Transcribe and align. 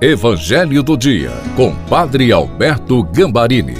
Evangelho 0.00 0.80
do 0.80 0.96
Dia, 0.96 1.32
com 1.56 1.74
Padre 1.86 2.30
Alberto 2.30 3.02
Gambarini. 3.02 3.74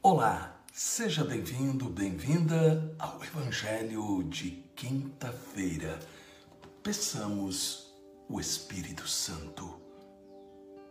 Olá, 0.00 0.62
seja 0.72 1.24
bem-vindo, 1.24 1.86
bem-vinda 1.86 2.94
ao 2.96 3.18
Evangelho 3.24 4.22
de 4.28 4.62
quinta-feira. 4.76 5.98
Peçamos 6.84 7.92
o 8.28 8.38
Espírito 8.38 9.08
Santo. 9.08 9.74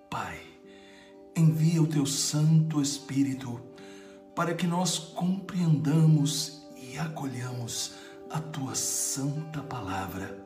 Pai, 0.10 0.42
envia 1.38 1.82
o 1.82 1.88
teu 1.88 2.06
Santo 2.06 2.82
Espírito 2.82 3.62
para 4.40 4.54
que 4.54 4.66
nós 4.66 4.98
compreendamos 4.98 6.59
acolhamos 7.00 7.94
a 8.30 8.40
tua 8.40 8.76
santa 8.76 9.62
palavra, 9.62 10.38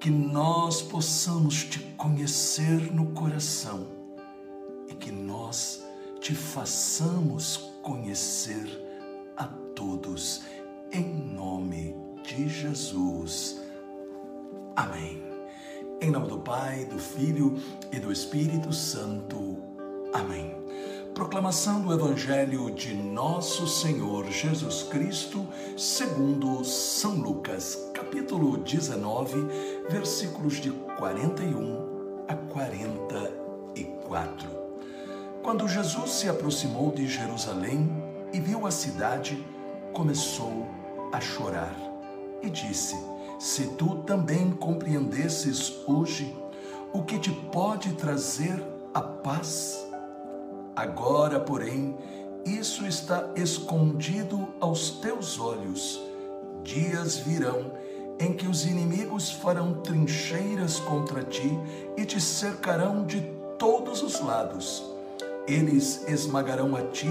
que 0.00 0.10
nós 0.10 0.82
possamos 0.82 1.64
te 1.64 1.78
conhecer 1.96 2.92
no 2.92 3.12
coração 3.12 3.86
e 4.88 4.94
que 4.94 5.12
nós 5.12 5.84
te 6.20 6.34
façamos 6.34 7.72
conhecer 7.82 8.66
a 9.36 9.44
todos, 9.74 10.42
em 10.90 11.04
nome 11.04 11.94
de 12.22 12.48
Jesus. 12.48 13.60
Amém. 14.74 15.22
Em 16.00 16.10
nome 16.10 16.28
do 16.28 16.38
Pai, 16.38 16.84
do 16.86 16.98
Filho 16.98 17.58
e 17.92 18.00
do 18.00 18.10
Espírito 18.10 18.72
Santo. 18.72 19.58
Amém. 20.12 20.63
Proclamação 21.14 21.80
do 21.80 21.94
Evangelho 21.94 22.68
de 22.72 22.92
Nosso 22.92 23.68
Senhor 23.68 24.28
Jesus 24.32 24.82
Cristo, 24.82 25.46
segundo 25.78 26.64
São 26.64 27.14
Lucas, 27.14 27.88
capítulo 27.94 28.56
19, 28.56 29.46
versículos 29.88 30.54
de 30.54 30.72
41 30.72 32.24
a 32.26 32.34
44. 32.34 34.50
Quando 35.40 35.68
Jesus 35.68 36.10
se 36.10 36.28
aproximou 36.28 36.90
de 36.90 37.06
Jerusalém 37.06 37.88
e 38.32 38.40
viu 38.40 38.66
a 38.66 38.72
cidade, 38.72 39.46
começou 39.92 40.66
a 41.12 41.20
chorar 41.20 41.76
e 42.42 42.50
disse: 42.50 42.96
Se 43.38 43.68
tu 43.76 44.02
também 44.02 44.50
compreendesses 44.50 45.74
hoje 45.86 46.36
o 46.92 47.04
que 47.04 47.20
te 47.20 47.30
pode 47.30 47.92
trazer 47.92 48.60
a 48.92 49.00
paz, 49.00 49.93
Agora, 50.76 51.38
porém, 51.38 51.96
isso 52.44 52.84
está 52.86 53.30
escondido 53.36 54.48
aos 54.60 54.90
teus 54.90 55.38
olhos. 55.38 56.00
Dias 56.62 57.16
virão 57.16 57.72
em 58.18 58.32
que 58.32 58.46
os 58.46 58.64
inimigos 58.64 59.30
farão 59.30 59.74
trincheiras 59.74 60.78
contra 60.80 61.22
ti 61.22 61.58
e 61.96 62.04
te 62.04 62.20
cercarão 62.20 63.04
de 63.04 63.20
todos 63.58 64.02
os 64.02 64.20
lados. 64.20 64.84
Eles 65.46 66.08
esmagarão 66.08 66.74
a 66.74 66.82
ti 66.82 67.10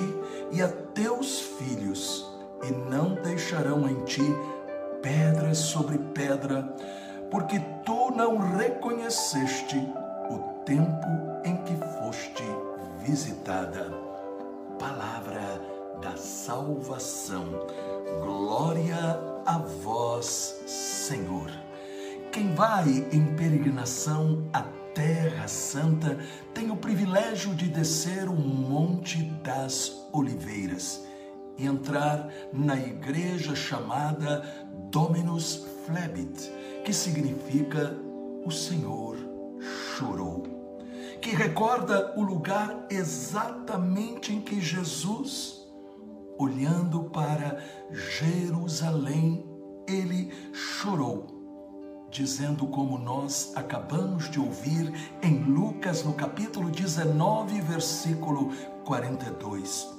e 0.52 0.61
a 0.61 0.67
teus 0.67 1.39
filhos, 1.39 2.25
e 2.64 2.72
não 2.89 3.16
deixarão 3.16 3.88
em 3.88 4.03
ti 4.03 4.23
pedra 5.02 5.53
sobre 5.53 5.97
pedra, 5.97 6.64
porque 7.30 7.59
tu 7.86 8.11
não 8.11 8.38
reconheceste 8.58 9.78
o 10.30 10.38
tempo 10.66 11.08
em 11.44 11.53
visitada. 13.04 13.92
Palavra 14.80 15.62
da 16.02 16.16
salvação. 16.16 17.46
Glória 18.22 19.20
a 19.46 19.58
vós, 19.58 20.64
Senhor. 20.66 21.52
Quem 22.31 22.56
vai 22.56 22.88
em 23.12 23.36
peregrinação 23.36 24.50
à 24.52 24.63
Terra 24.96 25.47
Santa 25.47 26.18
tem 26.53 26.72
o 26.72 26.78
privilégio 26.78 27.53
de 27.53 27.68
descer 27.68 28.30
o 28.30 28.36
Monte 28.36 29.24
das 29.44 30.08
Oliveiras 30.12 31.03
e 31.58 31.66
entrar 31.66 32.30
na 32.52 32.78
igreja 32.78 33.56
chamada 33.56 34.44
Dominus 34.90 35.66
Flebit, 35.86 36.52
que 36.84 36.94
significa 36.94 37.96
o 38.46 38.52
Senhor 38.52 39.18
chorou 39.96 40.53
que 41.23 41.34
recorda 41.34 42.13
o 42.17 42.22
lugar 42.22 42.85
exatamente 42.89 44.34
em 44.34 44.41
que 44.41 44.59
Jesus, 44.59 45.66
olhando 46.38 47.06
para 47.06 47.63
Jerusalém, 47.89 49.45
ele 49.88 50.33
chorou, 50.51 51.28
dizendo 52.12 52.67
como 52.67 52.97
nós 52.97 53.53
acabamos 53.56 54.29
de 54.29 54.38
ouvir 54.38 54.91
em 55.22 55.41
Lucas 55.45 56.03
no 56.03 56.13
capítulo 56.13 56.69
19, 56.69 57.62
versículo 57.62 58.51
42. 58.83 59.89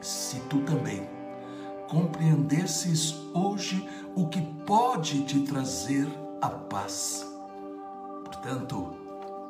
Se 0.00 0.38
tu 0.42 0.60
também 0.60 1.10
compreendesses 1.88 3.16
hoje 3.34 3.84
o 4.14 4.28
que 4.28 4.40
pode 4.64 5.24
te 5.24 5.40
trazer 5.40 6.06
a 6.40 6.48
paz. 6.48 7.26
Portanto, 8.24 8.94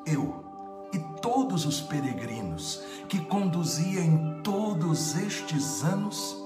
eu 0.07 0.52
e 0.93 0.99
todos 0.99 1.65
os 1.65 1.81
peregrinos 1.81 2.83
que 3.09 3.19
conduzia 3.19 4.01
em 4.01 4.41
todos 4.43 5.17
estes 5.17 5.83
anos, 5.83 6.37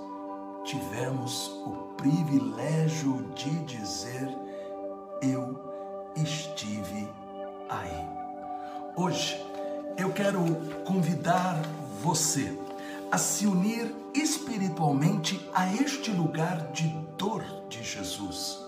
tivemos 0.65 1.49
o 1.65 1.95
privilégio 1.97 3.33
de 3.35 3.51
dizer: 3.65 4.29
Eu 5.21 5.61
estive 6.15 7.09
aí. 7.69 8.07
Hoje 8.95 9.45
eu 9.97 10.13
quero 10.13 10.41
convidar 10.85 11.61
você 12.03 12.57
a 13.11 13.19
se 13.19 13.47
unir 13.47 13.95
espiritualmente 14.15 15.49
a 15.55 15.73
este 15.75 16.11
lugar 16.11 16.71
de 16.73 16.89
dor 17.19 17.45
de 17.69 17.83
Jesus, 17.83 18.59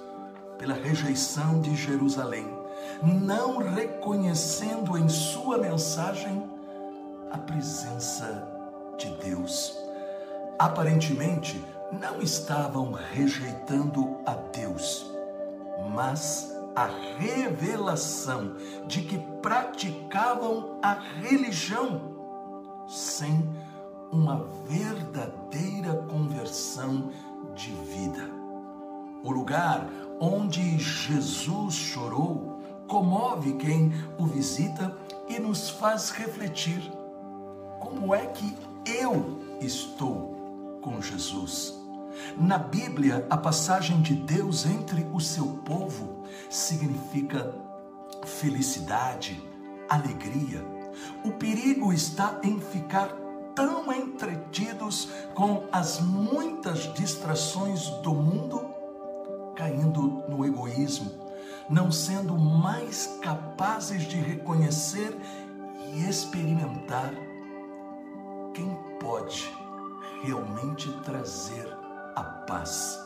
pela 0.59 0.75
rejeição 0.75 1.61
de 1.61 1.75
Jerusalém 1.77 2.58
não 3.03 3.59
reconhecendo 3.59 4.97
em 4.97 5.09
sua 5.09 5.59
mensagem 5.59 6.49
a 7.31 7.39
presença 7.39 8.49
de 8.97 9.11
Deus. 9.17 9.77
Aparentemente, 10.59 11.65
não 11.93 12.21
estavam 12.21 12.93
rejeitando 12.93 14.19
a 14.27 14.35
Deus, 14.35 15.07
mas 15.91 16.55
a 16.75 16.87
revelação 17.19 18.55
de 18.87 19.03
que 19.03 19.19
praticavam 19.41 20.79
a 20.83 20.95
religião 20.95 22.01
sem 22.87 23.49
uma 24.11 24.47
verdadeira 24.67 25.95
conversão 26.09 27.11
de 27.55 27.71
vida. 27.71 28.31
O 29.23 29.31
lugar 29.31 29.87
onde 30.21 30.79
Jesus 30.79 31.75
chorou 31.75 32.58
comove 32.89 33.53
quem 33.53 33.93
o 34.17 34.27
visita 34.27 34.97
e 35.29 35.39
nos 35.39 35.69
faz 35.69 36.11
refletir 36.11 36.91
como 37.79 38.15
é 38.15 38.27
que 38.27 38.57
eu 38.87 39.39
estou 39.61 40.81
com 40.83 41.01
Jesus. 41.01 41.75
Na 42.37 42.59
Bíblia, 42.59 43.27
a 43.31 43.37
passagem 43.37 44.01
de 44.01 44.15
Deus 44.15 44.67
entre 44.67 45.07
o 45.13 45.21
seu 45.21 45.47
povo 45.65 46.25
significa 46.51 47.55
felicidade, 48.25 49.41
alegria. 49.89 50.65
O 51.25 51.33
perigo 51.33 51.93
está 51.93 52.41
em 52.43 52.59
ficar 52.59 53.09
tão 53.55 53.93
entretidos 53.93 55.09
com 55.35 55.65
as 55.71 56.01
muitas 56.01 56.93
distrações 56.95 57.89
do 58.03 58.15
mundo, 58.15 58.75
caindo 59.55 60.25
no 60.29 60.45
egoísmo 60.45 61.18
não 61.69 61.93
sendo 61.93 62.37
mais 62.39 63.19
capazes 63.23 64.03
de 64.05 64.17
reconhecer 64.17 65.17
e 65.95 66.09
experimentar 66.09 67.13
quem 68.55 68.75
pode 69.01 69.53
realmente 70.23 70.91
trazer 71.03 71.69
a 72.17 72.23
paz. 72.23 72.99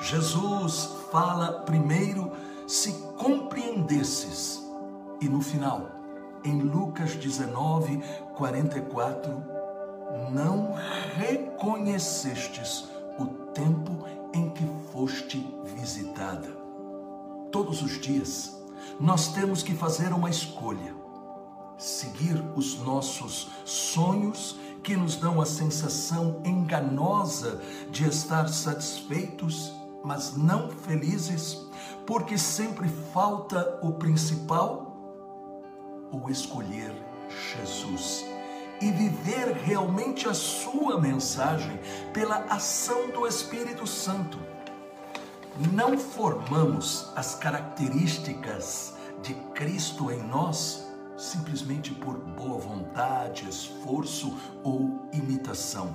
Jesus 0.00 0.90
fala 1.10 1.60
primeiro 1.62 2.32
se 2.66 2.92
compreendesses 3.18 4.62
e 5.20 5.28
no 5.28 5.40
final, 5.40 5.90
em 6.44 6.60
Lucas 6.60 7.16
19, 7.16 8.00
44, 8.36 9.42
não 10.30 10.74
reconhecestes 11.16 12.88
o 13.18 13.26
tempo 13.52 14.04
em 14.32 14.48
que 14.50 14.64
foste 14.92 15.44
visitada. 15.64 16.67
Todos 17.58 17.82
os 17.82 18.00
dias, 18.00 18.56
nós 19.00 19.32
temos 19.32 19.64
que 19.64 19.74
fazer 19.74 20.12
uma 20.12 20.30
escolha: 20.30 20.94
seguir 21.76 22.40
os 22.54 22.78
nossos 22.84 23.50
sonhos 23.64 24.56
que 24.80 24.94
nos 24.96 25.16
dão 25.16 25.40
a 25.40 25.44
sensação 25.44 26.40
enganosa 26.44 27.60
de 27.90 28.08
estar 28.08 28.48
satisfeitos, 28.48 29.72
mas 30.04 30.36
não 30.36 30.70
felizes, 30.70 31.58
porque 32.06 32.38
sempre 32.38 32.88
falta 33.12 33.80
o 33.82 33.94
principal? 33.94 34.96
Ou 36.12 36.30
escolher 36.30 36.94
Jesus 37.28 38.24
e 38.80 38.88
viver 38.92 39.56
realmente 39.64 40.28
a 40.28 40.34
sua 40.34 41.00
mensagem 41.00 41.76
pela 42.12 42.36
ação 42.44 43.10
do 43.10 43.26
Espírito 43.26 43.84
Santo. 43.84 44.38
Não 45.72 45.98
formamos 45.98 47.10
as 47.16 47.34
características 47.34 48.94
de 49.22 49.34
Cristo 49.54 50.10
em 50.10 50.22
nós 50.22 50.88
simplesmente 51.18 51.92
por 51.92 52.16
boa 52.16 52.58
vontade, 52.58 53.48
esforço 53.48 54.38
ou 54.62 55.08
imitação. 55.12 55.92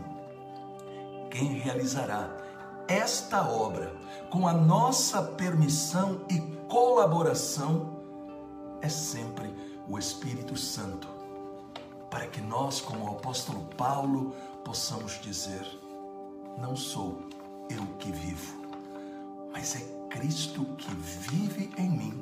Quem 1.32 1.54
realizará 1.54 2.30
esta 2.88 3.50
obra 3.50 3.96
com 4.30 4.48
a 4.48 4.54
nossa 4.54 5.24
permissão 5.24 6.26
e 6.30 6.40
colaboração 6.68 8.02
é 8.82 8.90
sempre 8.90 9.56
o 9.88 9.98
Espírito 9.98 10.58
Santo, 10.58 11.08
para 12.10 12.28
que 12.28 12.42
nós, 12.42 12.82
como 12.82 13.06
o 13.06 13.12
apóstolo 13.12 13.64
Paulo, 13.78 14.36
possamos 14.66 15.20
dizer: 15.22 15.66
Não 16.58 16.76
sou 16.76 17.30
eu 17.70 17.86
que 17.98 18.12
vivo, 18.12 18.63
mas 19.54 19.76
é 19.76 19.80
Cristo 20.10 20.66
que 20.76 20.94
vive 20.96 21.72
em 21.78 21.90
mim 21.90 22.22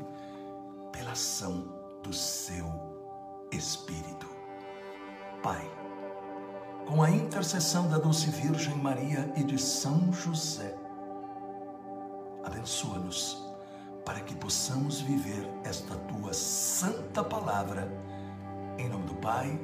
pela 0.92 1.14
ação 1.14 1.74
do 2.04 2.14
seu 2.14 2.68
Espírito. 3.52 4.30
Pai, 5.42 5.68
com 6.86 7.02
a 7.02 7.10
intercessão 7.10 7.88
da 7.88 7.98
doce 7.98 8.30
Virgem 8.30 8.76
Maria 8.76 9.32
e 9.36 9.44
de 9.44 9.58
São 9.58 10.12
José, 10.12 10.76
abençoa-nos 12.44 13.42
para 14.06 14.20
que 14.20 14.36
possamos 14.36 15.00
viver 15.02 15.48
esta 15.64 15.96
tua 15.96 16.34
santa 16.34 17.24
palavra. 17.24 17.88
Em 18.78 18.90
nome 18.90 19.06
do 19.06 19.16
Pai, 19.16 19.60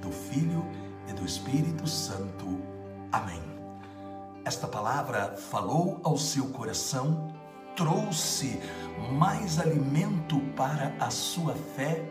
do 0.00 0.10
Filho 0.10 0.64
e 1.08 1.12
do 1.12 1.24
Espírito 1.24 1.86
Santo. 1.86 2.60
Amém. 3.12 3.51
Esta 4.44 4.66
palavra 4.66 5.36
falou 5.36 6.00
ao 6.02 6.18
seu 6.18 6.48
coração, 6.48 7.32
trouxe 7.76 8.60
mais 9.12 9.60
alimento 9.60 10.40
para 10.56 10.94
a 10.98 11.10
sua 11.10 11.54
fé 11.54 12.04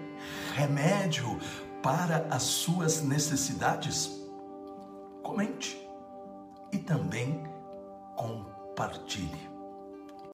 remédio 0.53 1.39
para 1.83 2.27
as 2.29 2.43
suas 2.43 3.01
necessidades? 3.01 4.21
Comente 5.21 5.87
e 6.71 6.77
também 6.77 7.43
compartilhe. 8.15 9.50